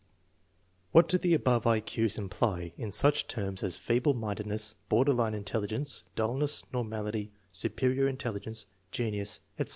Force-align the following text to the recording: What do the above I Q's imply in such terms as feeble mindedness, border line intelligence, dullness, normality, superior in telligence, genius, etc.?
What 0.93 1.07
do 1.07 1.19
the 1.19 1.35
above 1.35 1.67
I 1.67 1.79
Q's 1.79 2.17
imply 2.17 2.73
in 2.75 2.89
such 2.89 3.27
terms 3.27 3.61
as 3.61 3.77
feeble 3.77 4.15
mindedness, 4.15 4.73
border 4.89 5.13
line 5.13 5.35
intelligence, 5.35 6.05
dullness, 6.15 6.63
normality, 6.73 7.31
superior 7.51 8.07
in 8.07 8.17
telligence, 8.17 8.65
genius, 8.89 9.41
etc.? 9.59 9.69